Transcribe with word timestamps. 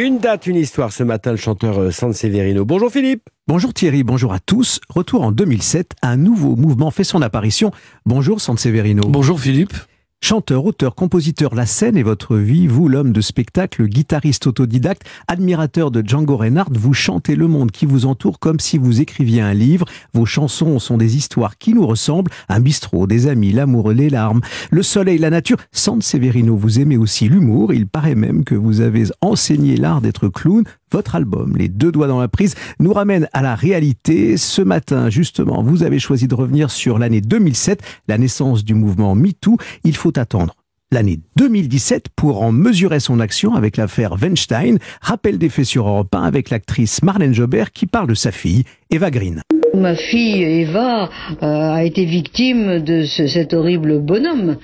Une 0.00 0.16
date, 0.16 0.46
une 0.46 0.56
histoire 0.56 0.94
ce 0.94 1.02
matin, 1.02 1.32
le 1.32 1.36
chanteur 1.36 1.78
euh, 1.78 1.90
Sanseverino. 1.90 2.64
Bonjour 2.64 2.90
Philippe. 2.90 3.28
Bonjour 3.46 3.74
Thierry, 3.74 4.02
bonjour 4.02 4.32
à 4.32 4.40
tous. 4.40 4.80
Retour 4.88 5.20
en 5.20 5.30
2007, 5.30 5.92
un 6.00 6.16
nouveau 6.16 6.56
mouvement 6.56 6.90
fait 6.90 7.04
son 7.04 7.20
apparition. 7.20 7.70
Bonjour 8.06 8.40
Sanseverino. 8.40 9.02
Bonjour 9.06 9.38
Philippe. 9.38 9.74
Chanteur, 10.22 10.66
auteur, 10.66 10.94
compositeur, 10.94 11.54
la 11.54 11.64
scène 11.64 11.96
est 11.96 12.02
votre 12.02 12.36
vie, 12.36 12.66
vous 12.66 12.88
l'homme 12.88 13.10
de 13.10 13.22
spectacle, 13.22 13.86
guitariste 13.86 14.46
autodidacte, 14.46 15.02
admirateur 15.26 15.90
de 15.90 16.06
Django 16.06 16.36
Reinhardt, 16.36 16.78
vous 16.78 16.92
chantez 16.92 17.34
le 17.34 17.48
monde 17.48 17.72
qui 17.72 17.86
vous 17.86 18.04
entoure 18.04 18.38
comme 18.38 18.60
si 18.60 18.76
vous 18.76 19.00
écriviez 19.00 19.40
un 19.40 19.54
livre, 19.54 19.86
vos 20.12 20.26
chansons 20.26 20.78
sont 20.78 20.98
des 20.98 21.16
histoires 21.16 21.56
qui 21.56 21.72
nous 21.72 21.86
ressemblent, 21.86 22.30
un 22.50 22.60
bistrot, 22.60 23.06
des 23.06 23.28
amis, 23.28 23.50
l'amour, 23.50 23.92
les 23.92 24.10
larmes, 24.10 24.42
le 24.70 24.82
soleil, 24.82 25.18
la 25.18 25.30
nature. 25.30 25.56
Sante 25.72 26.02
Severino, 26.02 26.54
vous 26.54 26.78
aimez 26.78 26.98
aussi 26.98 27.28
l'humour, 27.28 27.72
il 27.72 27.88
paraît 27.88 28.14
même 28.14 28.44
que 28.44 28.54
vous 28.54 28.82
avez 28.82 29.04
enseigné 29.22 29.76
l'art 29.76 30.02
d'être 30.02 30.28
clown, 30.28 30.64
votre 30.92 31.14
album, 31.14 31.56
Les 31.56 31.68
deux 31.68 31.92
doigts 31.92 32.06
dans 32.06 32.20
la 32.20 32.28
prise, 32.28 32.54
nous 32.78 32.92
ramène 32.92 33.28
à 33.32 33.42
la 33.42 33.54
réalité. 33.54 34.36
Ce 34.36 34.62
matin, 34.62 35.10
justement, 35.10 35.62
vous 35.62 35.82
avez 35.82 35.98
choisi 35.98 36.28
de 36.28 36.34
revenir 36.34 36.70
sur 36.70 36.98
l'année 36.98 37.20
2007, 37.20 37.82
la 38.08 38.18
naissance 38.18 38.64
du 38.64 38.74
mouvement 38.74 39.14
MeToo. 39.14 39.56
Il 39.84 39.96
faut 39.96 40.18
attendre 40.18 40.54
l'année 40.92 41.20
2017 41.36 42.06
pour 42.16 42.42
en 42.42 42.50
mesurer 42.52 43.00
son 43.00 43.20
action 43.20 43.54
avec 43.54 43.76
l'affaire 43.76 44.16
Weinstein. 44.20 44.78
Rappel 45.00 45.38
des 45.38 45.48
faits 45.48 45.66
sur 45.66 45.88
Europe 45.88 46.14
1 46.14 46.22
avec 46.22 46.50
l'actrice 46.50 47.02
Marlène 47.02 47.34
Jobert 47.34 47.72
qui 47.72 47.86
parle 47.86 48.08
de 48.08 48.14
sa 48.14 48.32
fille, 48.32 48.64
Eva 48.90 49.10
Green. 49.10 49.42
Ma 49.72 49.94
fille 49.94 50.42
Eva 50.42 51.04
euh, 51.04 51.46
a 51.46 51.84
été 51.84 52.04
victime 52.04 52.80
de 52.80 53.04
ce, 53.04 53.28
cet 53.28 53.54
horrible 53.54 54.00
bonhomme. 54.00 54.56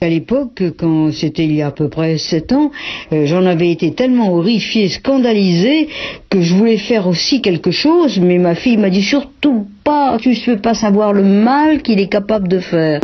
À 0.00 0.08
l'époque, 0.08 0.62
quand 0.78 1.12
c'était 1.12 1.44
il 1.44 1.54
y 1.54 1.62
a 1.62 1.68
à 1.68 1.70
peu 1.70 1.88
près 1.88 2.18
sept 2.18 2.52
ans, 2.52 2.70
euh, 3.12 3.26
j'en 3.26 3.46
avais 3.46 3.70
été 3.70 3.92
tellement 3.92 4.32
horrifiée, 4.34 4.88
scandalisée, 4.88 5.88
que 6.30 6.42
je 6.42 6.54
voulais 6.54 6.78
faire 6.78 7.06
aussi 7.06 7.40
quelque 7.40 7.70
chose, 7.70 8.18
mais 8.20 8.38
ma 8.38 8.54
fille 8.54 8.76
m'a 8.76 8.90
dit 8.90 9.02
surtout 9.02 9.66
pas, 9.84 10.18
tu 10.20 10.30
ne 10.30 10.44
peux 10.44 10.58
pas 10.60 10.74
savoir 10.74 11.12
le 11.12 11.22
mal 11.22 11.82
qu'il 11.82 12.00
est 12.00 12.08
capable 12.08 12.48
de 12.48 12.58
faire 12.58 13.00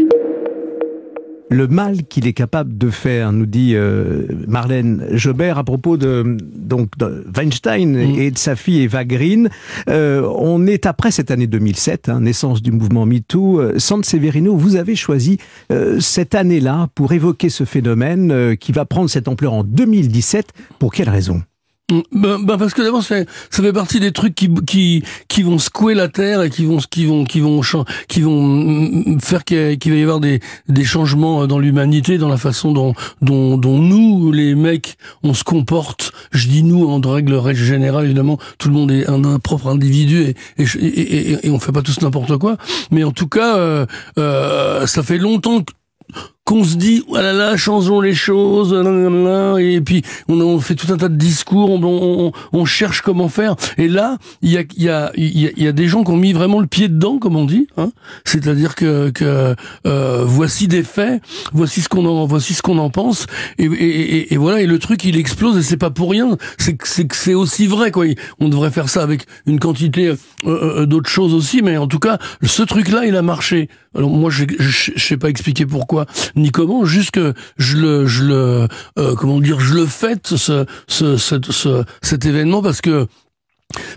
le 1.53 1.69
mal 1.69 2.05
qu'il 2.05 2.27
est 2.27 2.33
capable 2.33 2.77
de 2.77 2.91
faire, 2.91 3.33
nous 3.33 3.47
dit 3.47 3.75
euh, 3.75 4.27
Marlène 4.49 5.07
Jobert 5.13 5.59
à 5.59 5.65
propos 5.65 5.97
de 5.97 6.37
donc 6.55 6.97
de 6.99 7.27
Weinstein 7.37 7.93
mm. 7.93 8.19
et 8.19 8.31
de 8.31 8.39
sa 8.39 8.57
fille 8.57 8.83
Eva 8.83 9.05
Green. 9.05 9.51
Euh, 9.89 10.29
on 10.37 10.67
est 10.67 10.87
après 10.87 11.11
cette 11.11 11.31
année 11.31 11.47
2007, 11.47 12.09
hein, 12.09 12.21
naissance 12.21 12.63
du 12.63 12.73
mouvement 12.73 13.07
MeToo. 13.07 13.61
Euh, 13.61 13.79
Sante 13.79 14.05
Severino, 14.05 14.57
vous 14.57 14.77
avez 14.77 14.97
choisi 14.97 15.39
euh, 15.71 16.01
cette 16.01 16.35
année-là 16.35 16.89
pour 16.95 17.13
évoquer 17.13 17.51
ce 17.51 17.65
phénomène 17.65 18.57
qui 18.57 18.73
va 18.73 18.85
prendre 18.85 19.11
cette 19.11 19.29
ampleur 19.29 19.53
en 19.53 19.65
2017. 19.65 20.53
Pour 20.79 20.93
quelle 20.93 21.11
raison? 21.11 21.43
Ben, 22.13 22.39
ben, 22.43 22.59
parce 22.59 22.75
que 22.75 22.83
d'abord 22.83 23.03
ça, 23.03 23.17
ça 23.51 23.63
fait 23.63 23.73
partie 23.73 24.01
des 24.01 24.13
trucs 24.13 24.35
qui 24.35 24.51
qui 24.67 25.03
qui 25.29 25.43
vont 25.43 25.59
secouer 25.59 25.95
la 25.95 26.09
terre 26.09 26.43
et 26.43 26.51
qui 26.51 26.65
vont 26.65 26.79
qui 26.79 27.07
vont 27.07 27.25
qui 27.25 27.41
vont 27.41 27.61
qui 28.09 28.21
vont 28.23 28.43
mm, 28.43 29.21
faire 29.21 29.45
qu'il 29.45 29.79
va 29.93 29.99
y 29.99 30.03
avoir 30.03 30.21
des 30.21 30.41
des 30.69 30.85
changements 30.85 31.47
dans 31.47 31.59
l'humanité 31.59 32.19
dans 32.19 32.29
la 32.29 32.37
façon 32.37 32.73
dont 32.73 32.95
dont 33.21 33.57
dont 33.57 33.79
nous 33.79 34.33
les 34.33 34.55
mecs 34.55 34.97
on 35.23 35.35
se 35.35 35.45
comporte. 35.45 36.13
Je 36.33 36.49
dis 36.49 36.63
nous 36.63 36.89
en 36.89 37.01
règle 37.01 37.55
générale 37.55 38.07
évidemment 38.07 38.39
tout 38.59 38.69
le 38.69 38.75
monde 38.75 38.91
est 38.91 39.09
un, 39.09 39.25
un 39.25 39.39
propre 39.39 39.69
individu 39.69 40.23
et 40.23 40.37
et, 40.59 40.65
et 40.65 41.47
et, 41.47 41.51
on 41.51 41.59
fait 41.59 41.73
pas 41.73 41.83
tous 41.83 42.01
n'importe 42.01 42.37
quoi. 42.39 42.57
Mais 42.91 43.05
en 43.05 43.13
tout 43.13 43.29
cas 43.29 43.57
euh, 43.57 43.87
euh, 44.19 44.87
ça 44.87 45.03
fait 45.03 45.19
longtemps 45.19 45.61
que 45.61 45.73
qu'on 46.45 46.65
se 46.65 46.77
dit 46.77 47.05
oh 47.09 47.17
là 47.17 47.57
changeons 47.57 48.01
les 48.01 48.15
choses 48.15 48.73
et 49.61 49.81
puis 49.81 50.03
on, 50.29 50.59
fait 50.59 50.75
tout 50.75 50.93
un 50.93 50.97
tas 50.97 51.09
de 51.09 51.17
discours 51.17 51.71
on, 52.53 52.65
cherche 52.65 53.03
comment 53.03 53.29
faire. 53.29 53.55
Et 53.79 53.89
là 53.89 54.19
il 54.43 54.51
y 54.51 54.59
a 54.59 54.65
y 54.77 54.89
a 54.89 55.13
y 55.15 55.67
a, 55.67 55.73
des 55.73 55.89
gens 55.89 56.03
qui 56.03 56.11
ont 56.11 56.17
mis 56.17 56.33
vraiment 56.33 56.61
le 56.61 56.67
pied 56.67 56.89
dedans 56.89 57.19
comme 57.19 57.37
on 57.37 57.45
dit 57.45 57.69
hein. 57.77 57.91
C'est-à-dire 58.25 58.75
que, 58.75 59.11
que 59.11 59.55
euh, 59.87 60.25
voici 60.25 60.67
des 60.69 60.83
faits 60.83 61.23
voici 61.53 61.81
ce 61.81 61.89
qu'on 61.89 62.05
en 62.07 62.27
voici 62.27 62.55
ce 62.55 62.63
qu'on 62.63 62.79
en 62.79 62.91
pense 62.91 63.27
et, 63.59 64.37
voilà 64.37 64.63
et 64.63 64.67
le 64.67 64.79
truc 64.79 65.05
il 65.05 65.17
explose 65.17 65.57
et 65.59 65.63
c'est 65.63 65.77
pas 65.77 65.91
pour 65.91 66.11
rien. 66.11 66.37
C'est 66.59 66.77
c'est 66.85 67.13
c'est 67.13 67.35
aussi 67.35 67.67
vrai 67.67 67.93
quoi. 67.93 68.07
On 68.41 68.49
devrait 68.49 68.71
faire 68.71 68.89
ça 68.89 69.03
avec 69.03 69.27
une 69.47 69.61
quantité 69.61 70.09
euh, 70.09 70.17
euh, 70.47 70.87
d'autres 70.87 71.11
choses 71.11 71.35
aussi 71.35 71.63
mais 71.63 71.77
en 71.77 71.87
tout 71.87 72.01
cas 72.01 72.19
ce 72.43 72.63
truc 72.63 72.89
là 72.89 73.05
il 73.07 73.15
a 73.15 73.23
marché. 73.23 73.69
Alors 73.95 74.11
moi 74.11 74.31
je 74.31 74.45
je 74.59 74.91
sais 74.97 75.17
pas 75.17 75.29
expliquer 75.29 75.67
pourquoi 75.67 76.07
ni 76.37 76.51
comment, 76.51 76.85
juste 76.85 77.13
que 77.13 77.35
je 77.59 77.77
le, 77.77 78.07
je 78.07 78.25
le, 78.25 78.69
euh, 78.99 79.15
comment 79.15 79.41
dire, 79.41 79.61
je 79.61 79.75
le 79.75 79.87
fête 79.87 80.37
ce, 80.37 80.67
ce, 80.89 81.17
ce, 81.17 81.85
cet 82.03 82.27
événement 82.27 82.63
parce 82.63 82.81
que 82.81 83.07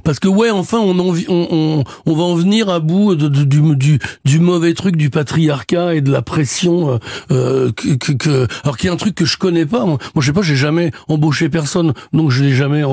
parce 0.04 0.20
que 0.20 0.28
ouais, 0.28 0.50
enfin, 0.50 0.80
on, 0.80 0.98
en, 1.00 1.14
on, 1.30 1.84
on, 2.06 2.16
va 2.16 2.24
en 2.24 2.36
venir 2.36 2.70
à 2.70 2.80
bout 2.80 3.16
du, 3.16 3.46
du, 3.76 4.00
du, 4.26 4.40
mauvais 4.40 4.74
truc 4.74 4.96
du 4.96 5.10
patriarcat 5.10 5.96
et 5.96 6.02
de 6.02 6.12
la 6.12 6.22
pression. 6.22 6.92
Euh, 6.92 7.00
euh 7.32 7.72
que, 7.72 8.12
que, 8.12 8.48
alors 8.64 8.78
qu'il 8.78 8.88
y 8.88 8.90
a 8.90 8.94
un 8.94 8.98
truc 8.98 9.16
que 9.16 9.26
je 9.26 9.38
connais 9.38 9.66
pas. 9.66 9.86
Moi, 9.86 9.98
moi 10.14 10.22
je 10.22 10.28
sais 10.28 10.34
pas, 10.34 10.42
j'ai 10.42 10.56
jamais 10.56 10.92
embauché 11.08 11.50
personne, 11.50 11.94
donc 12.14 12.32
je 12.32 12.44
n'ai 12.44 12.54
jamais, 12.54 12.84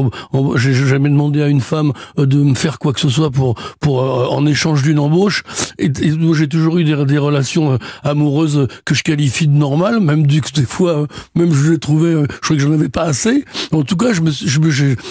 j'ai 0.57 0.75
jamais 0.75 1.09
demandé 1.09 1.43
à 1.43 1.49
une 1.49 1.61
femme 1.61 1.93
euh, 2.19 2.27
de 2.27 2.39
me 2.39 2.55
faire 2.55 2.79
quoi 2.79 2.93
que 2.93 3.01
ce 3.01 3.09
soit 3.09 3.31
pour, 3.31 3.55
pour 3.81 4.03
euh, 4.03 4.27
en 4.27 4.47
échange 4.47 4.83
d'une 4.83 4.99
embauche. 4.99 5.43
Et, 5.79 5.87
et 5.87 6.13
j'ai 6.35 6.49
toujours 6.49 6.79
eu 6.79 6.85
des, 6.85 7.05
des, 7.05 7.19
relations 7.19 7.79
amoureuses 8.03 8.67
que 8.85 8.95
je 8.95 9.03
qualifie 9.03 9.47
de 9.47 9.53
normales, 9.53 10.01
même 10.01 10.27
du, 10.27 10.41
des 10.55 10.65
fois, 10.65 11.07
même 11.35 11.53
je 11.53 11.73
l'ai 11.73 11.79
trouvé, 11.79 12.13
je 12.13 12.39
crois 12.41 12.57
que 12.57 12.63
j'en 12.63 12.73
avais 12.73 12.89
pas 12.89 13.03
assez. 13.03 13.45
En 13.73 13.83
tout 13.83 13.97
cas, 13.97 14.13
je 14.13 14.21
me, 14.21 14.31
je 14.31 14.61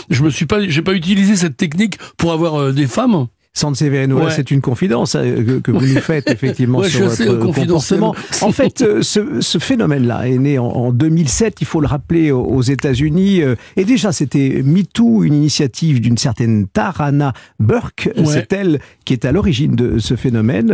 je 0.09 0.23
me 0.23 0.29
suis 0.29 0.45
pas, 0.45 0.67
j'ai 0.67 0.81
pas 0.81 0.93
utilisé 0.93 1.35
cette 1.35 1.57
technique 1.61 1.99
pour 2.17 2.31
avoir 2.31 2.53
euh, 2.59 2.71
des 2.71 2.87
femmes? 2.87 3.27
San 3.53 3.75
Severino, 3.75 4.29
c'est 4.29 4.49
une 4.49 4.61
confidence 4.61 5.15
euh, 5.15 5.59
que, 5.59 5.71
vous 5.71 5.85
nous 5.85 5.99
faites 5.99 6.29
effectivement 6.29 6.83
sur 6.83 7.09
votre 7.09 7.37
comportement. 7.37 8.15
En 8.39 8.53
fait, 8.53 8.81
euh, 8.81 9.01
ce, 9.01 9.41
ce 9.41 9.57
phénomène-là 9.57 10.29
est 10.29 10.37
né 10.37 10.57
en, 10.57 10.93
2007, 10.93 11.57
il 11.59 11.67
faut 11.67 11.81
le 11.81 11.87
rappeler, 11.87 12.31
aux 12.31 12.61
États-Unis. 12.61 13.41
Euh, 13.41 13.55
et 13.75 13.83
déjà, 13.83 14.13
c'était 14.13 14.61
MeToo, 14.63 15.25
une 15.25 15.33
initiative 15.33 15.99
d'une 15.99 16.17
certaine 16.17 16.67
Tarana 16.67 17.33
Burke. 17.59 18.09
C'est 18.23 18.53
elle 18.53 18.79
qui 19.03 19.11
est 19.11 19.25
à 19.25 19.33
l'origine 19.33 19.75
de 19.75 19.99
ce 19.99 20.15
phénomène. 20.15 20.71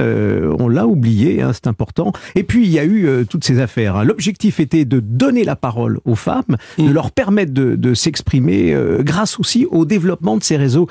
On 0.60 0.68
l'a 0.70 0.86
oublié, 0.86 1.42
hein, 1.42 1.54
c'est 1.54 1.68
important. 1.68 2.14
Et 2.36 2.44
puis, 2.44 2.66
il 2.66 2.72
y 2.72 2.78
a 2.78 2.86
eu 2.86 3.26
toutes 3.28 3.44
ces 3.44 3.60
affaires. 3.60 3.96
Hein. 3.96 4.04
L'objectif 4.04 4.60
était 4.60 4.86
de 4.86 5.00
donner 5.00 5.44
la 5.44 5.56
parole 5.56 6.00
aux 6.06 6.16
femmes, 6.16 6.58
de 6.78 6.84
mm. 6.84 6.92
leur 6.92 7.10
permettre 7.12 7.54
de, 7.54 7.76
de 7.76 7.94
s'exprimer 7.96 8.76
grâce 9.00 9.40
aussi 9.40 9.66
au 9.72 9.86
développement 9.86 10.38
de 10.38 10.44
ces 10.44 10.58
réseaux 10.58 10.88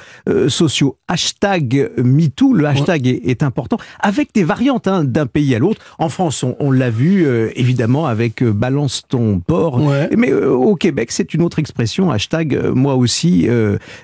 sociaux. 0.48 0.98
Hashtag 1.06 1.75
MeToo, 1.96 2.52
le 2.52 2.66
hashtag 2.66 3.06
est, 3.06 3.42
important, 3.42 3.78
avec 4.00 4.30
des 4.34 4.44
variantes 4.44 4.88
hein, 4.88 5.04
d'un 5.04 5.26
pays 5.26 5.54
à 5.54 5.58
l'autre. 5.58 5.80
En 5.98 6.08
France, 6.08 6.44
on, 6.58 6.70
l'a 6.70 6.90
vu 6.90 7.26
euh, 7.26 7.50
évidemment 7.56 8.06
avec 8.06 8.42
euh, 8.42 8.52
Balance 8.52 9.02
ton 9.08 9.40
port, 9.40 9.80
mais 10.16 10.30
euh, 10.30 10.50
au 10.50 10.74
Québec, 10.74 11.12
c'est 11.12 11.34
une 11.34 11.42
autre 11.42 11.58
expression, 11.58 12.10
hashtag 12.10 12.58
moi 12.74 12.94
aussi, 12.94 13.48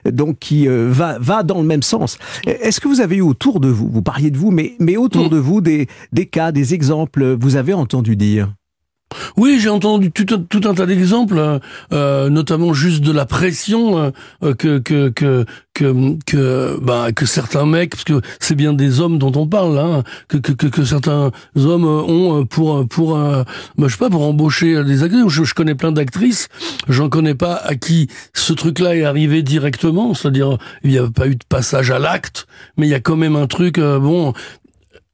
donc 0.05 0.39
qui 0.39 0.67
va, 0.69 1.19
va 1.19 1.43
dans 1.43 1.61
le 1.61 1.67
même 1.67 1.83
sens. 1.83 2.19
Est-ce 2.47 2.81
que 2.81 2.89
vous 2.89 3.01
avez 3.01 3.17
eu 3.17 3.23
autour 3.23 3.61
de 3.61 3.69
vous, 3.69 3.89
vous 3.89 4.03
parliez 4.03 4.31
de 4.31 4.39
vous, 4.39 4.51
mais, 4.51 4.75
mais 4.79 4.97
autour 4.97 5.27
mm. 5.27 5.31
de 5.31 5.37
vous 5.37 5.61
des, 5.61 5.87
des 6.13 6.27
cas, 6.27 6.53
des 6.53 6.75
exemples, 6.75 7.37
vous 7.41 7.57
avez 7.57 7.73
entendu 7.73 8.17
dire? 8.17 8.53
Oui, 9.37 9.59
j'ai 9.61 9.69
entendu 9.69 10.11
tout, 10.11 10.27
un 10.65 10.75
tas 10.75 10.87
d'exemples, 10.87 11.39
euh, 11.39 11.59
euh, 11.93 12.29
notamment 12.29 12.73
juste 12.73 13.03
de 13.03 13.13
la 13.13 13.27
pression 13.27 14.13
euh, 14.43 14.55
que 14.55 14.79
que 14.79 15.09
que 15.09 15.45
que 15.75 16.17
que, 16.27 16.79
bah, 16.83 17.13
que 17.13 17.25
certains 17.25 17.65
mecs, 17.65 17.91
parce 17.91 18.05
que 18.05 18.21
c'est 18.41 18.55
bien 18.55 18.73
des 18.73 19.01
hommes 19.01 19.19
dont 19.19 19.33
on 19.37 19.47
parle, 19.47 19.79
hein, 19.79 20.03
que, 20.29 20.37
que, 20.37 20.53
que, 20.53 20.85
certains 20.85 21.31
hommes 21.57 21.87
ont 21.87 22.45
pour 22.45 22.87
pour 22.87 23.17
bah, 23.17 23.45
je 23.79 23.89
sais 23.89 23.97
pas 23.97 24.11
pour 24.11 24.23
embaucher 24.23 24.85
des 24.85 25.03
actrices. 25.03 25.29
Je, 25.29 25.55
connais 25.55 25.75
plein 25.75 25.93
d'actrices, 25.93 26.49
j'en 26.89 27.09
connais 27.09 27.35
pas 27.35 27.55
à 27.55 27.75
qui 27.75 28.09
ce 28.35 28.53
truc-là 28.53 28.97
est 28.97 29.05
arrivé 29.05 29.43
directement, 29.43 30.15
c'est-à-dire 30.15 30.59
il 30.85 30.91
n'y 30.91 30.99
a 30.99 31.09
pas 31.09 31.27
eu 31.27 31.37
de 31.37 31.45
passage 31.49 31.91
à 31.91 31.99
l'acte, 31.99 32.47
mais 32.77 32.87
il 32.87 32.91
y 32.91 32.95
a 32.95 33.01
quand 33.01 33.17
même 33.17 33.37
un 33.37 33.47
truc. 33.47 33.79
bon, 33.79 34.35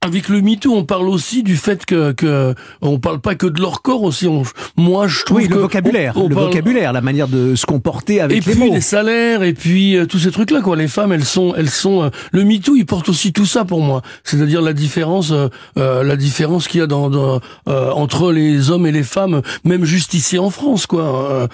avec 0.01 0.29
le 0.29 0.41
MeToo, 0.43 0.73
on 0.73 0.85
parle 0.85 1.09
aussi 1.09 1.43
du 1.43 1.57
fait 1.57 1.85
que, 1.85 2.13
que 2.13 2.55
on 2.83 3.01
parle 3.01 3.21
pas 3.21 3.35
que 3.35 3.49
de 3.49 3.61
leur 3.61 3.83
corps 3.83 4.05
aussi. 4.05 4.29
On, 4.29 4.45
moi, 4.77 5.09
je 5.09 5.25
trouve 5.25 5.39
oui, 5.39 5.49
le 5.49 5.57
vocabulaire, 5.57 6.15
le 6.17 6.37
vocabulaire, 6.37 6.93
la 6.93 7.01
manière 7.01 7.27
de 7.27 7.57
se 7.57 7.67
comporter 7.67 8.21
avec 8.21 8.47
les 8.47 8.55
mots. 8.55 8.67
Et 8.67 8.69
puis 8.69 8.75
les 8.77 8.81
salaires, 8.81 9.43
et 9.43 9.55
puis 9.55 9.97
euh, 9.97 10.07
tous 10.07 10.21
ces 10.21 10.31
trucs-là. 10.31 10.61
Quoi, 10.61 10.77
les 10.77 10.87
femmes, 10.87 11.13
elles 11.13 11.25
sont, 11.25 11.53
elles 11.57 11.69
sont. 11.69 12.05
Euh, 12.05 12.11
le 12.31 12.45
MeToo, 12.45 12.77
il 12.77 12.87
porte 12.87 13.09
aussi 13.09 13.33
tout 13.33 13.45
ça 13.45 13.65
pour 13.65 13.81
moi. 13.81 14.03
C'est-à-dire 14.23 14.63
la 14.63 14.73
différence, 14.73 15.33
euh, 15.33 15.49
la 15.75 16.17
différence 16.17 16.69
qu'il 16.69 16.79
y 16.79 16.83
a 16.83 16.87
dans, 16.87 17.11
dans 17.11 17.41
entre 17.67 18.31
les 18.31 18.71
hommes 18.71 18.87
et 18.87 18.93
les 18.93 19.03
femmes, 19.03 19.43
même 19.65 19.85
juste 19.85 20.15
ici 20.15 20.39
en 20.39 20.51
France, 20.51 20.87
quoi. 20.87 21.49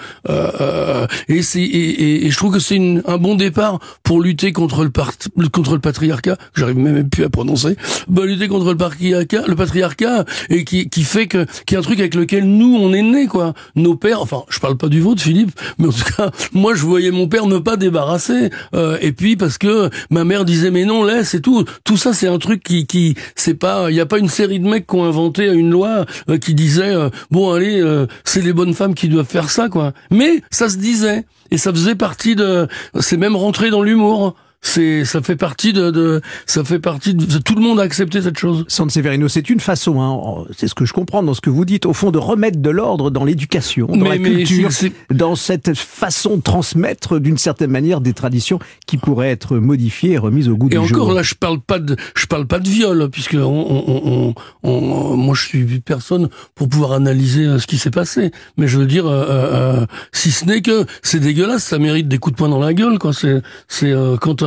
et 1.27 1.41
c'est 1.41 1.61
et, 1.61 2.25
et, 2.25 2.31
je 2.31 2.37
trouve 2.37 2.53
que 2.53 2.59
c'est 2.59 2.79
un 3.07 3.17
bon 3.17 3.35
départ 3.35 3.79
pour 4.03 4.21
lutter 4.21 4.53
contre 4.53 4.83
le 4.83 5.49
contre 5.49 5.73
le 5.73 5.79
patriarcat. 5.79 6.37
J'arrive 6.55 6.77
même 6.77 7.09
plus 7.09 7.23
à 7.23 7.29
prononcer. 7.29 7.75
Bah, 8.07 8.23
lutter 8.35 8.47
contre 8.47 8.71
le 8.71 9.55
patriarcat, 9.55 10.25
et 10.49 10.63
qui, 10.63 10.89
qui 10.89 11.03
fait 11.03 11.27
que 11.27 11.45
qui 11.65 11.75
est 11.75 11.77
un 11.77 11.81
truc 11.81 11.99
avec 11.99 12.15
lequel 12.15 12.45
nous 12.45 12.75
on 12.75 12.93
est 12.93 13.01
né 13.01 13.27
quoi. 13.27 13.53
Nos 13.75 13.95
pères, 13.95 14.21
enfin, 14.21 14.43
je 14.49 14.59
parle 14.59 14.77
pas 14.77 14.87
du 14.87 15.01
vôtre, 15.01 15.21
Philippe, 15.21 15.51
mais 15.77 15.87
en 15.87 15.91
tout 15.91 16.13
cas, 16.17 16.31
moi 16.53 16.75
je 16.75 16.83
voyais 16.83 17.11
mon 17.11 17.27
père 17.27 17.47
ne 17.47 17.57
pas 17.57 17.77
débarrasser. 17.77 18.49
Euh, 18.73 18.97
et 19.01 19.11
puis 19.11 19.35
parce 19.35 19.57
que 19.57 19.89
ma 20.09 20.23
mère 20.23 20.45
disait 20.45 20.71
mais 20.71 20.85
non 20.85 21.03
laisse 21.03 21.33
et 21.33 21.41
tout. 21.41 21.65
Tout 21.83 21.97
ça 21.97 22.13
c'est 22.13 22.27
un 22.27 22.37
truc 22.37 22.63
qui 22.63 22.85
qui 22.85 23.15
c'est 23.35 23.55
pas, 23.55 23.89
il 23.89 23.95
y 23.95 24.01
a 24.01 24.05
pas 24.05 24.19
une 24.19 24.29
série 24.29 24.59
de 24.59 24.67
mecs 24.67 24.87
qui 24.87 24.95
ont 24.95 25.05
inventé 25.05 25.45
une 25.47 25.69
loi 25.69 26.05
euh, 26.29 26.37
qui 26.37 26.53
disait 26.53 26.93
euh, 26.93 27.09
bon 27.31 27.51
allez 27.51 27.83
c'est 28.23 28.41
les 28.41 28.53
bonnes 28.53 28.73
femmes 28.73 28.93
qui 28.93 29.09
doivent 29.09 29.25
faire 29.25 29.49
ça 29.49 29.69
quoi. 29.69 29.93
Mais 30.11 30.41
ça 30.51 30.69
se 30.69 30.77
disait 30.77 31.25
et 31.51 31.57
ça 31.57 31.71
faisait 31.71 31.95
partie 31.95 32.35
de, 32.35 32.67
c'est 32.99 33.17
même 33.17 33.35
rentré 33.35 33.69
dans 33.69 33.81
l'humour 33.81 34.35
c'est 34.65 35.05
ça 35.05 35.21
fait 35.21 35.35
partie 35.35 35.73
de, 35.73 35.91
de, 35.91 36.21
ça 36.47 36.63
fait 36.63 36.79
partie 36.79 37.13
de 37.13 37.37
tout 37.37 37.55
le 37.55 37.61
monde 37.61 37.79
a 37.79 37.83
accepté 37.83 38.21
cette 38.21 38.39
chose. 38.39 38.65
San 38.67 38.89
Severino, 38.89 39.27
c'est 39.27 39.49
une 39.49 39.59
façon, 39.59 40.01
hein, 40.01 40.45
c'est 40.57 40.67
ce 40.67 40.73
que 40.73 40.85
je 40.85 40.93
comprends 40.93 41.21
dans 41.21 41.35
ce 41.35 41.41
que 41.41 41.51
vous 41.51 41.65
dites, 41.65 41.85
au 41.85 41.93
fond 41.93 42.09
de 42.09 42.17
remettre 42.17 42.59
de 42.59 42.69
l'ordre 42.71 43.11
dans 43.11 43.23
l'éducation, 43.23 43.85
dans 43.85 44.07
la 44.07 44.17
culture, 44.17 44.69
dans 45.11 45.35
cette 45.35 45.75
façon 45.75 46.37
de 46.37 46.41
transmettre 46.41 47.19
d'une 47.19 47.37
certaine 47.37 47.69
manière 47.69 48.01
des 48.01 48.13
traditions 48.13 48.59
qui 48.87 48.97
pourraient 48.97 49.29
être 49.29 49.57
modifiées 49.57 50.13
et 50.13 50.17
remises 50.17 50.49
au 50.49 50.57
goût 50.57 50.69
du 50.69 50.75
jour. 50.75 50.85
Et 50.85 50.93
encore 50.93 51.13
là, 51.13 51.21
je 51.21 51.35
parle 51.35 51.59
pas 51.59 51.77
de, 51.77 51.95
je 52.15 52.25
parle 52.25 52.47
pas 52.47 52.59
de 52.59 52.67
viol, 52.67 53.09
puisque 53.11 53.35
on, 53.35 53.43
on, 53.43 54.33
on, 54.63 55.15
moi 55.15 55.35
je 55.35 55.45
suis 55.45 55.79
personne 55.79 56.29
pour 56.55 56.69
pouvoir 56.69 56.93
analyser 56.93 57.45
euh, 57.45 57.59
ce 57.59 57.67
qui 57.67 57.77
s'est 57.77 57.91
passé, 57.91 58.31
mais 58.57 58.67
je 58.67 58.79
veux 58.79 58.87
dire, 58.87 59.05
euh, 59.05 59.25
euh, 59.29 59.85
si 60.11 60.31
ce 60.31 60.45
n'est 60.45 60.61
que 60.61 60.85
c'est 61.03 61.19
dégueulasse, 61.19 61.63
ça 61.63 61.77
mérite 61.77 62.07
des 62.07 62.17
coups 62.17 62.33
de 62.33 62.37
poing 62.37 62.49
dans 62.49 62.59
la 62.59 62.73
gueule, 62.73 62.97
quoi. 62.97 63.13
C'est, 63.13 63.43
c'est 63.67 63.93
quand 64.21 64.41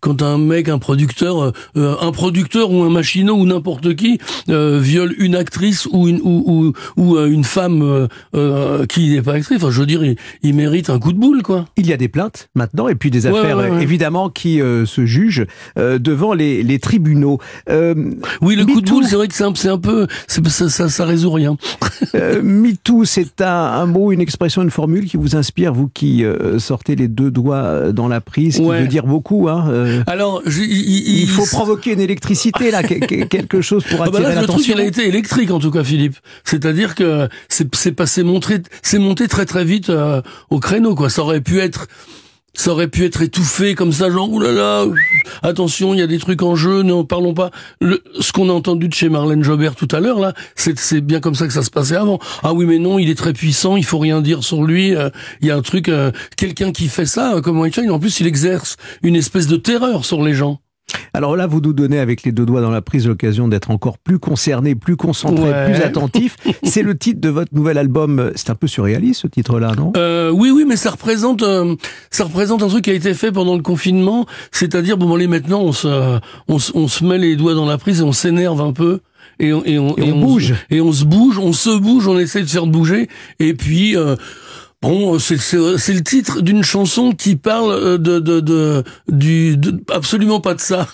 quand 0.00 0.22
un 0.22 0.38
mec, 0.38 0.68
un 0.68 0.78
producteur, 0.78 1.42
euh, 1.42 1.52
euh, 1.76 1.94
un 2.00 2.12
producteur 2.12 2.70
ou 2.72 2.82
un 2.82 2.90
machinot 2.90 3.34
ou 3.34 3.46
n'importe 3.46 3.94
qui 3.94 4.18
euh, 4.48 4.78
viole 4.80 5.14
une 5.18 5.34
actrice 5.34 5.86
ou 5.92 6.08
une 6.08 6.20
ou 6.22 6.72
ou, 6.96 7.18
une 7.18 7.44
femme 7.44 8.08
qui 8.88 9.10
n'est 9.10 9.22
pas 9.22 9.34
actrice. 9.34 9.58
Enfin, 9.58 9.70
je 9.70 9.80
veux 9.80 9.86
dire, 9.86 10.02
il, 10.42 10.54
mérite 10.54 10.90
un 10.90 10.98
coup 10.98 11.12
de 11.12 11.18
boule, 11.18 11.42
quoi. 11.42 11.66
Il 11.76 11.86
y 11.86 11.92
a 11.92 11.96
des 11.96 12.08
plaintes 12.08 12.48
maintenant 12.54 12.88
et 12.88 12.94
puis 12.94 13.10
des 13.10 13.26
affaires 13.26 13.80
évidemment 13.80 14.28
qui 14.28 14.58
se 14.58 15.06
jugent 15.06 15.46
devant 15.76 16.34
les, 16.34 16.62
les 16.62 16.78
tribunaux. 16.78 17.38
oui, 17.68 18.56
le 18.56 18.64
coup 18.64 18.80
de 18.80 18.90
boule, 18.90 19.04
c'est 19.04 19.16
vrai 19.16 19.28
que 19.28 19.34
c'est 19.34 19.44
un, 19.44 19.72
un, 19.72 19.78
peu, 19.78 20.06
ça, 20.26 20.68
ça, 20.68 20.88
ça, 20.88 21.04
résout 21.04 21.30
rien. 21.30 21.56
MeToo, 22.42 23.04
c'est 23.04 23.40
un, 23.40 23.46
un, 23.46 23.86
mot, 23.86 24.12
une 24.12 24.20
expression, 24.20 24.62
une 24.62 24.70
formule 24.70 25.06
qui 25.06 25.16
vous 25.16 25.36
inspire, 25.36 25.72
vous 25.72 25.88
qui 25.88 26.24
sortez 26.58 26.96
les 26.96 27.08
deux 27.08 27.30
doigts 27.30 27.92
dans 27.92 28.08
la 28.08 28.20
prise, 28.20 28.56
qui 28.56 28.62
veut 28.62 28.86
dire 28.86 29.06
beaucoup. 29.06 29.48
Hein, 29.50 29.68
euh, 29.70 30.02
Alors, 30.06 30.42
il, 30.46 31.28
faut 31.28 31.46
provoquer 31.46 31.92
une 31.92 32.00
électricité 32.00 32.70
là, 32.70 32.82
quelque 32.82 33.60
chose 33.60 33.84
pour 33.84 34.02
attirer 34.02 34.24
ah 34.26 34.34
bah 34.34 34.40
Le 34.40 34.46
truc, 34.46 34.66
il 34.68 34.80
a 34.80 34.84
été 34.84 35.06
électrique 35.06 35.50
en 35.50 35.58
tout 35.58 35.70
cas, 35.70 35.84
Philippe. 35.84 36.16
C'est-à-dire 36.44 36.94
que 36.94 37.28
c'est 37.48 37.92
passé 37.92 38.22
monté, 38.22 38.58
c'est 38.82 38.98
monté 38.98 39.28
très 39.28 39.46
très 39.46 39.64
vite 39.64 39.90
euh, 39.90 40.22
au 40.50 40.60
créneau 40.60 40.94
quoi. 40.94 41.10
Ça 41.10 41.22
aurait 41.22 41.40
pu 41.40 41.60
être 41.60 41.86
ça 42.54 42.72
aurait 42.72 42.88
pu 42.88 43.04
être 43.04 43.22
étouffé 43.22 43.74
comme 43.74 43.92
ça, 43.92 44.10
genre 44.10 44.30
oulala, 44.30 44.84
attention, 45.42 45.94
il 45.94 46.00
y 46.00 46.02
a 46.02 46.06
des 46.06 46.18
trucs 46.18 46.42
en 46.42 46.56
jeu, 46.56 46.82
ne 46.82 47.02
parlons 47.02 47.34
pas. 47.34 47.50
Le, 47.80 48.02
ce 48.18 48.32
qu'on 48.32 48.48
a 48.48 48.52
entendu 48.52 48.88
de 48.88 48.94
chez 48.94 49.08
Marlène 49.08 49.42
Jobert 49.42 49.76
tout 49.76 49.88
à 49.92 50.00
l'heure 50.00 50.20
là, 50.20 50.34
c'est 50.56 51.00
bien 51.00 51.20
comme 51.20 51.34
ça 51.34 51.46
que 51.46 51.52
ça 51.52 51.62
se 51.62 51.70
passait 51.70 51.96
avant. 51.96 52.18
Ah 52.42 52.52
oui, 52.52 52.66
mais 52.66 52.78
non, 52.78 52.98
il 52.98 53.08
est 53.08 53.14
très 53.14 53.32
puissant, 53.32 53.76
il 53.76 53.84
faut 53.84 53.98
rien 53.98 54.20
dire 54.20 54.42
sur 54.42 54.64
lui. 54.64 54.94
Euh, 54.94 55.10
il 55.40 55.48
y 55.48 55.50
a 55.50 55.56
un 55.56 55.62
truc, 55.62 55.88
euh, 55.88 56.10
quelqu'un 56.36 56.72
qui 56.72 56.88
fait 56.88 57.06
ça, 57.06 57.36
euh, 57.36 57.40
comme 57.40 57.58
Weinstein, 57.58 57.90
en 57.90 57.98
plus, 57.98 58.20
il 58.20 58.26
exerce 58.26 58.76
une 59.02 59.16
espèce 59.16 59.46
de 59.46 59.56
terreur 59.56 60.04
sur 60.04 60.22
les 60.22 60.34
gens. 60.34 60.60
Alors 61.14 61.36
là, 61.36 61.46
vous 61.46 61.60
nous 61.60 61.72
donnez 61.72 61.98
avec 61.98 62.22
les 62.22 62.32
deux 62.32 62.46
doigts 62.46 62.60
dans 62.60 62.70
la 62.70 62.82
prise 62.82 63.06
l'occasion 63.06 63.48
d'être 63.48 63.70
encore 63.70 63.98
plus 63.98 64.18
concerné, 64.18 64.74
plus 64.74 64.96
concentré, 64.96 65.52
plus 65.66 65.82
attentif. 65.82 66.36
C'est 66.62 66.82
le 66.82 66.96
titre 66.96 67.20
de 67.20 67.28
votre 67.28 67.54
nouvel 67.54 67.78
album. 67.78 68.32
C'est 68.34 68.50
un 68.50 68.54
peu 68.54 68.66
surréaliste 68.66 69.22
ce 69.22 69.26
titre-là, 69.26 69.72
non? 69.76 69.92
Euh, 69.96 70.30
Oui, 70.30 70.50
oui, 70.50 70.64
mais 70.66 70.76
ça 70.76 70.90
représente, 70.90 71.42
euh, 71.42 71.74
ça 72.10 72.24
représente 72.24 72.62
un 72.62 72.68
truc 72.68 72.84
qui 72.84 72.90
a 72.90 72.94
été 72.94 73.14
fait 73.14 73.32
pendant 73.32 73.56
le 73.56 73.62
confinement. 73.62 74.26
C'est-à-dire, 74.52 74.96
bon, 74.96 75.14
allez, 75.14 75.26
maintenant, 75.26 75.60
on 75.60 75.72
se, 75.72 76.18
on, 76.48 76.58
se 76.58 77.04
met 77.04 77.18
les 77.18 77.36
doigts 77.36 77.54
dans 77.54 77.66
la 77.66 77.78
prise 77.78 78.00
et 78.00 78.04
on 78.04 78.12
s'énerve 78.12 78.60
un 78.60 78.72
peu. 78.72 79.00
Et 79.38 79.54
on, 79.54 79.64
et 79.64 79.78
on, 79.78 80.20
bouge. 80.20 80.54
et 80.70 80.82
on 80.82 80.92
se 80.92 81.04
bouge, 81.04 81.38
on 81.38 81.54
se 81.54 81.70
bouge, 81.78 82.06
on 82.06 82.18
essaie 82.18 82.42
de 82.42 82.46
faire 82.46 82.66
bouger. 82.66 83.08
Et 83.38 83.54
puis, 83.54 83.96
euh, 83.96 84.16
Bon, 84.82 85.18
c'est 85.18 85.36
le 85.36 86.00
titre 86.00 86.40
d'une 86.40 86.62
chanson 86.62 87.12
qui 87.12 87.36
parle 87.36 87.70
euh, 87.70 87.98
de, 87.98 88.18
de, 88.18 88.40
de 88.40 88.82
du 89.08 89.58
absolument 89.92 90.40
pas 90.40 90.54
de 90.54 90.60
ça. 90.62 90.86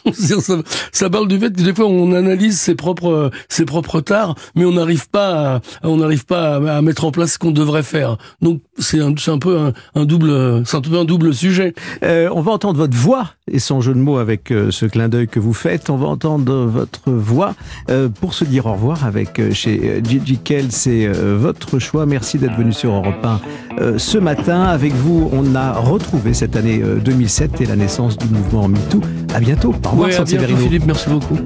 ça. 0.93 1.09
parle 1.09 1.29
du 1.29 1.39
fait 1.39 1.53
que 1.55 1.63
des 1.63 1.73
fois 1.73 1.87
on 1.87 2.13
analyse 2.13 2.59
ses 2.59 2.75
propres 2.75 3.31
ses 3.49 3.65
propres 3.65 4.01
tares, 4.01 4.35
mais 4.57 4.65
on 4.65 4.73
n'arrive 4.73 5.09
pas 5.09 5.55
à, 5.55 5.61
on 5.85 5.99
n'arrive 5.99 6.27
pas 6.27 6.57
à, 6.57 6.83
mettre 6.83 7.05
en 7.05 7.13
place 7.13 7.35
ce 7.35 7.39
qu'on 7.39 7.53
devrait 7.53 7.85
faire. 7.85 8.17
Donc 8.43 8.61
c'est 8.77 8.99
un, 9.01 9.15
un 9.29 9.39
peu 9.39 9.57
un, 9.57 9.73
un 9.95 10.05
double 10.05 10.67
c'est 10.67 10.79
un 10.79 10.81
peu 10.81 10.99
un 10.99 11.05
double 11.05 11.33
sujet. 11.33 11.73
Euh, 12.03 12.29
on 12.35 12.41
va 12.41 12.51
entendre 12.51 12.79
votre 12.79 12.97
voix 12.97 13.35
et 13.49 13.61
son 13.61 13.81
jeu 13.81 13.95
de 13.95 14.01
mots 14.01 14.19
avec 14.19 14.51
euh, 14.51 14.73
ce 14.73 14.87
clin 14.87 15.09
d'œil 15.09 15.29
que 15.29 15.39
vous 15.39 15.55
faites. 15.55 15.91
On 15.91 15.97
va 15.97 16.09
entendre 16.09 16.53
votre 16.65 17.13
voix 17.13 17.55
euh, 17.89 18.09
pour 18.09 18.35
se 18.35 18.45
dire 18.45 18.67
au 18.67 18.73
revoir 18.73 19.07
avec 19.07 19.53
chez 19.53 20.03
Gigi 20.03 20.39
Kell. 20.39 20.73
C'est 20.73 21.07
votre 21.07 21.79
choix. 21.79 22.05
Merci 22.05 22.39
d'être 22.39 22.57
venu 22.57 22.73
sur 22.73 22.91
Europe 22.91 23.25
1 23.25 23.41
euh, 23.79 23.99
ce 23.99 24.19
matin. 24.19 24.63
Avec 24.63 24.93
vous, 24.95 25.31
on 25.33 25.55
a 25.55 25.73
retrouvé 25.73 26.35
cette 26.35 26.57
année 26.57 26.79
2007 26.79 27.51
euh, 27.61 27.65
et 27.65 27.67
la 27.67 27.77
naissance 27.77 28.17
du 28.17 28.27
mouvement 28.29 28.69
MeToo. 28.69 29.01
À 29.35 29.41
bientôt. 29.41 29.75
Au 29.85 29.89
revoir, 29.91 30.09
ouais, 30.09 30.27
Philippe, 30.27 30.87
merci 30.87 31.09
beaucoup. 31.09 31.39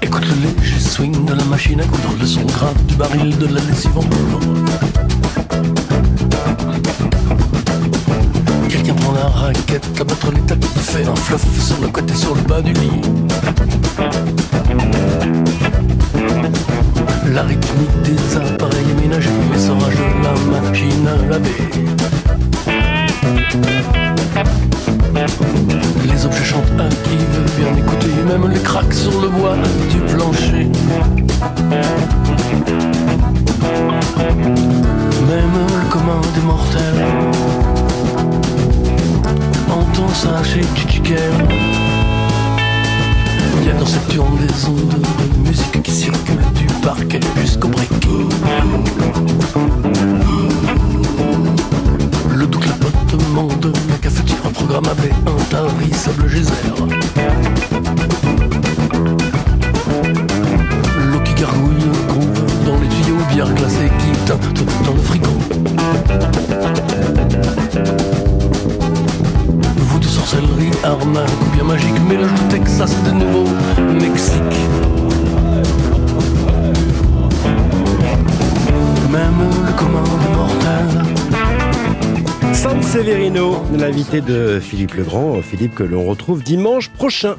Écoute 0.00 0.24
le 0.26 0.62
léger 0.62 0.78
swing 0.78 1.24
de 1.24 1.34
la 1.34 1.44
machine 1.44 1.80
à 1.80 1.84
coudre, 1.84 2.14
le 2.20 2.26
son 2.26 2.44
grave 2.44 2.76
du 2.86 2.94
baril 2.96 3.36
de 3.38 3.46
la 3.46 3.60
lessive 3.60 3.96
en 3.96 4.02
Quelqu'un 8.68 8.94
prend 8.94 9.12
la 9.12 9.28
raquette, 9.28 9.86
à 10.00 10.04
battre 10.04 10.32
les 10.32 10.40
tapis, 10.42 10.68
fait 10.78 11.06
un 11.06 11.16
fluff 11.16 11.44
sur 11.60 11.80
le 11.80 11.88
côté, 11.88 12.14
sur 12.14 12.34
le 12.34 12.42
bas 12.42 12.60
du 12.60 12.72
lit. 12.72 12.90
La 17.32 17.42
rythmique 17.42 18.02
des 18.02 18.36
appareils 18.36 18.94
ménagers, 19.00 19.30
message 19.50 19.96
de 19.96 20.22
la 20.22 20.60
machine 20.60 21.06
à 21.06 21.16
laver. 21.30 21.62
Les 26.04 26.26
objets 26.26 26.44
chantent 26.44 26.80
à 26.80 26.88
qui 26.88 27.16
veut 27.16 27.50
bien 27.58 27.72
écouter, 27.76 28.12
même 28.26 28.50
les 28.50 28.60
craques 28.60 28.92
sur 28.92 29.20
le 29.20 29.28
bois 29.28 29.56
du 29.90 29.98
plancher. 30.12 30.68
Même 35.28 35.56
le 35.68 35.90
commun 35.90 36.20
des 36.34 36.42
mortels 36.42 37.06
entend 39.70 40.08
ça 40.08 40.42
chez. 40.42 40.60
Il 43.60 43.66
y 43.66 43.70
a 43.70 43.74
dans 43.74 43.86
cette 43.86 44.14
urne 44.14 44.36
des 44.38 44.66
ondes 44.66 45.02
de 45.44 45.48
musique 45.48 45.82
qui 45.82 45.90
circulent 45.92 46.38
parquet 46.82 47.20
jusqu'au 47.40 47.68
breaking. 47.68 48.28
Le 52.34 52.46
doute 52.46 52.60
clapotement 52.60 53.48
de 53.60 53.72
la 53.88 53.96
cafetière 53.98 54.40
programmable 54.52 55.02
et 55.04 55.30
intarissable 55.30 56.28
geyser. 56.28 56.52
L'eau 61.10 61.20
qui 61.24 61.34
gargouille 61.34 61.90
groove 62.08 62.42
dans 62.66 62.78
les 62.80 62.88
tuyaux, 62.88 63.16
bière 63.32 63.54
glacée 63.54 63.90
qui 63.98 64.18
teinte 64.26 64.64
dans 64.84 64.94
le 64.94 65.00
frigo. 65.00 65.30
Vous 69.76 70.02
sorcellerie, 70.02 70.70
arnaque 70.82 71.30
ou 71.42 71.54
bien 71.54 71.64
magique, 71.64 72.00
mélange 72.08 72.34
de 72.34 72.56
Texas 72.56 72.94
de 73.04 73.12
nouveau 73.12 73.44
Mexique. 74.00 74.91
Même 79.38 79.50
le. 79.50 79.72
San 82.54 82.80
Severino, 82.82 83.56
l'invité 83.76 84.20
de 84.20 84.60
Philippe 84.60 84.94
Legrand, 84.94 85.42
Philippe 85.42 85.74
que 85.74 85.82
l'on 85.82 86.04
retrouve 86.04 86.44
dimanche 86.44 86.90
prochain. 86.90 87.30